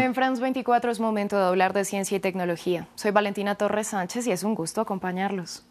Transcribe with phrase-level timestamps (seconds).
[0.00, 2.88] En France 24 es momento de hablar de ciencia y tecnología.
[2.94, 5.62] Soy Valentina Torres Sánchez y es un gusto acompañarlos.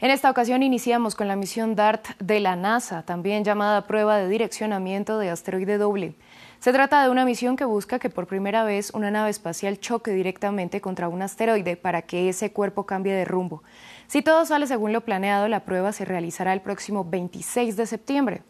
[0.00, 4.30] En esta ocasión iniciamos con la misión DART de la NASA, también llamada Prueba de
[4.30, 6.14] Direccionamiento de Asteroide Doble.
[6.58, 10.12] Se trata de una misión que busca que por primera vez una nave espacial choque
[10.12, 13.62] directamente contra un asteroide para que ese cuerpo cambie de rumbo.
[14.06, 18.42] Si todo sale según lo planeado, la prueba se realizará el próximo 26 de septiembre.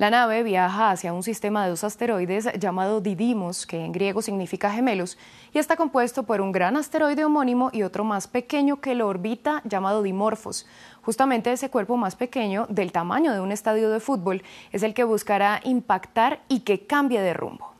[0.00, 4.72] La nave viaja hacia un sistema de dos asteroides llamado Didymos, que en griego significa
[4.72, 5.18] gemelos,
[5.52, 9.60] y está compuesto por un gran asteroide homónimo y otro más pequeño que lo orbita
[9.66, 10.66] llamado Dimorphos.
[11.02, 15.04] Justamente ese cuerpo más pequeño, del tamaño de un estadio de fútbol, es el que
[15.04, 17.74] buscará impactar y que cambie de rumbo.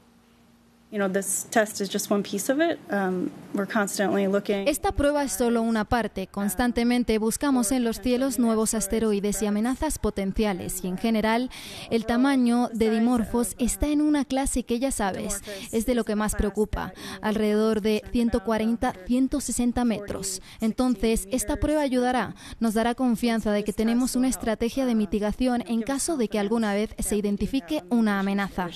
[4.69, 6.27] Esta prueba es solo una parte.
[6.27, 11.51] Constantemente buscamos en los cielos nuevos asteroides y amenazas potenciales y en general
[11.91, 16.17] el tamaño de dimorfos está en una clase que ya sabes es de lo que
[16.17, 20.43] más preocupa, alrededor de 140-160 metros.
[20.61, 25.83] Entonces, esta prueba ayudará, nos dará confianza de que tenemos una estrategia de mitigación en
[25.83, 28.69] caso de que alguna vez se identifique una amenaza.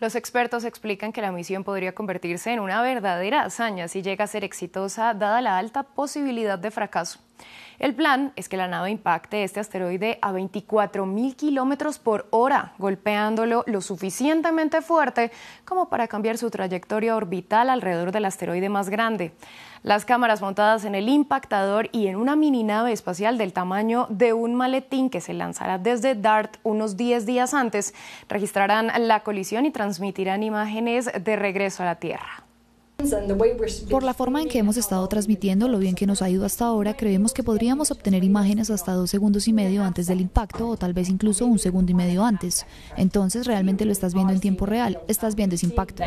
[0.00, 4.28] Los expertos explican que la misión podría convertirse en una verdadera hazaña si llega a
[4.28, 7.20] ser exitosa, dada la alta posibilidad de fracaso.
[7.78, 12.72] El plan es que la nave impacte este asteroide a 24 mil kilómetros por hora,
[12.78, 15.32] golpeándolo lo suficientemente fuerte
[15.64, 19.32] como para cambiar su trayectoria orbital alrededor del asteroide más grande.
[19.84, 24.32] Las cámaras montadas en el impactador y en una mini nave espacial del tamaño de
[24.32, 27.92] un maletín que se lanzará desde DART unos 10 días antes
[28.26, 32.43] registrarán la colisión y transmitirán imágenes de regreso a la Tierra.
[33.90, 36.66] Por la forma en que hemos estado transmitiendo, lo bien que nos ha ido hasta
[36.66, 40.76] ahora, creemos que podríamos obtener imágenes hasta dos segundos y medio antes del impacto o
[40.76, 42.66] tal vez incluso un segundo y medio antes.
[42.96, 46.02] Entonces realmente lo estás viendo en tiempo real, estás viendo ese impacto.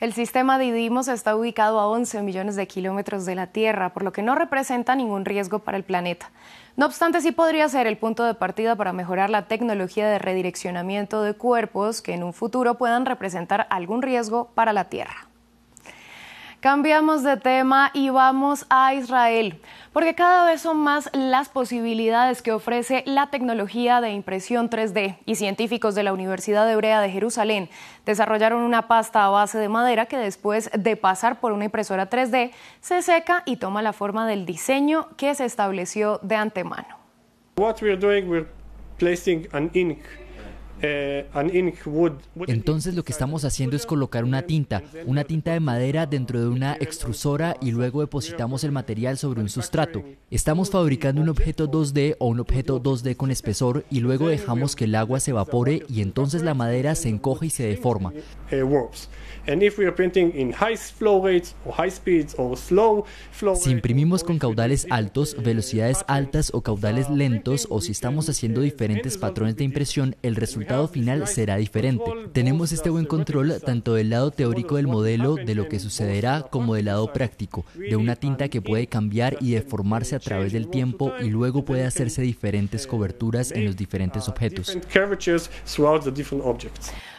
[0.00, 4.12] El sistema Didymos está ubicado a 11 millones de kilómetros de la Tierra, por lo
[4.12, 6.30] que no representa ningún riesgo para el planeta.
[6.76, 11.22] No obstante, sí podría ser el punto de partida para mejorar la tecnología de redireccionamiento
[11.22, 15.27] de cuerpos que en un futuro puedan representar algún riesgo para la Tierra.
[16.60, 19.60] Cambiamos de tema y vamos a Israel,
[19.92, 25.36] porque cada vez son más las posibilidades que ofrece la tecnología de impresión 3D y
[25.36, 27.68] científicos de la Universidad Hebrea de Jerusalén
[28.04, 32.50] desarrollaron una pasta a base de madera que después de pasar por una impresora 3D
[32.80, 36.98] se seca y toma la forma del diseño que se estableció de antemano.
[37.56, 37.62] Eh,
[42.46, 46.48] Entonces lo que estamos haciendo es colocar una tinta, una tinta de madera dentro de
[46.48, 50.02] una extrusora y luego depositamos el material sobre un sustrato.
[50.30, 54.84] Estamos fabricando un objeto 2D o un objeto 2D con espesor y luego dejamos que
[54.84, 58.12] el agua se evapore y entonces la madera se encoge y se deforma.
[63.56, 69.16] Si imprimimos con caudales altos, velocidades altas o caudales lentos o si estamos haciendo diferentes
[69.16, 72.04] patrones de impresión, el resultado final será diferente.
[72.32, 76.74] Tenemos este buen control tanto del lado teórico del modelo de lo que sucederá como
[76.74, 81.12] del lado práctico, de una tinta que puede cambiar y deformarse a través del tiempo
[81.20, 84.76] y luego puede hacerse diferentes coberturas en los diferentes objetos.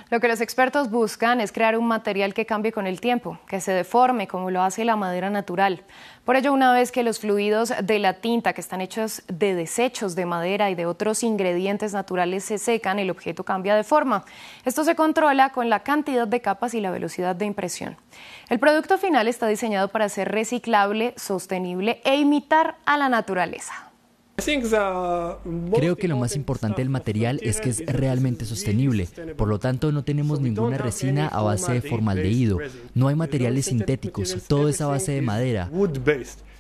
[0.10, 3.62] Lo que los expertos buscan es crear un material que cambie con el tiempo, que
[3.62, 5.84] se deforme como lo hace la madera natural.
[6.26, 10.16] Por ello, una vez que los fluidos de la tinta, que están hechos de desechos
[10.16, 14.26] de madera y de otros ingredientes naturales, se secan, el objeto cambia de forma.
[14.66, 17.96] Esto se controla con la cantidad de capas y la velocidad de impresión.
[18.50, 23.89] El producto final está diseñado para ser reciclable, sostenible e imitar a la naturaleza.
[25.74, 29.08] Creo que lo más importante del material es que es realmente sostenible.
[29.38, 32.60] Por lo tanto, no tenemos ninguna resina a base de formaldehído.
[32.94, 34.36] No hay materiales sintéticos.
[34.48, 35.70] Todo es a base de madera.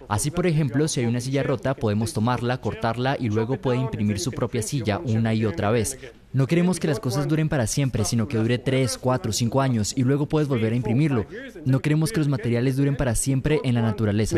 [0.07, 4.19] Así, por ejemplo, si hay una silla rota, podemos tomarla, cortarla y luego puede imprimir
[4.19, 6.00] su propia silla una y otra vez.
[6.33, 9.94] No queremos que las cosas duren para siempre, sino que dure 3, 4, 5 años
[9.95, 11.27] y luego puedes volver a imprimirlo.
[11.65, 14.36] No queremos que los materiales duren para siempre en la naturaleza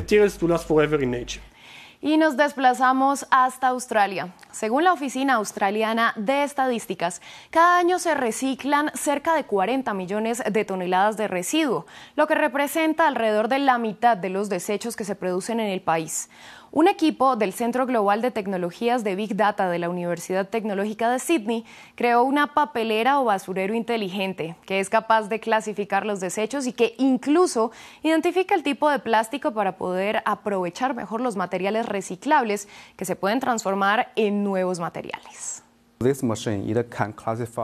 [2.01, 4.33] y nos desplazamos hasta Australia.
[4.51, 7.21] Según la Oficina Australiana de Estadísticas,
[7.51, 13.07] cada año se reciclan cerca de 40 millones de toneladas de residuo, lo que representa
[13.07, 16.29] alrededor de la mitad de los desechos que se producen en el país.
[16.73, 21.19] Un equipo del Centro Global de Tecnologías de Big Data de la Universidad Tecnológica de
[21.19, 21.65] Sydney
[21.95, 26.95] creó una papelera o basurero inteligente que es capaz de clasificar los desechos y que
[26.97, 27.71] incluso
[28.03, 33.41] identifica el tipo de plástico para poder aprovechar mejor los materiales reciclables que se pueden
[33.41, 35.63] transformar en nuevos materiales.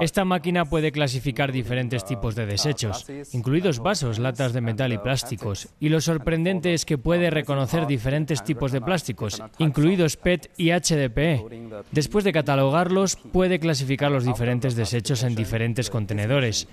[0.02, 5.70] Esta máquina puede clasificar diferentes tipos de desechos, incluidos vasos, latas de metal y plásticos.
[5.80, 11.84] Y lo sorprendente es que puede reconocer diferentes tipos de plásticos, incluidos PET y HDPE.
[11.92, 16.68] Después de catalogarlos, puede clasificar los diferentes desechos en diferentes contenedores.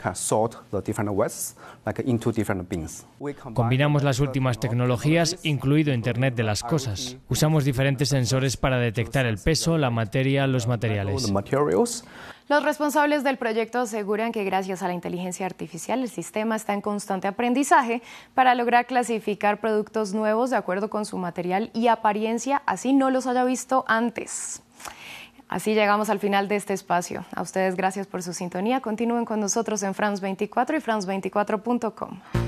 [3.54, 7.16] Combinamos las últimas tecnologías, incluido Internet de las Cosas.
[7.28, 11.32] Usamos diferentes sensores para detectar el peso, la materia, los materiales.
[12.46, 16.82] Los responsables del proyecto aseguran que gracias a la inteligencia artificial el sistema está en
[16.82, 18.02] constante aprendizaje
[18.34, 23.26] para lograr clasificar productos nuevos de acuerdo con su material y apariencia, así no los
[23.26, 24.60] haya visto antes.
[25.48, 27.24] Así llegamos al final de este espacio.
[27.34, 28.80] A ustedes gracias por su sintonía.
[28.80, 32.43] Continúen con nosotros en France 24 y France24.com.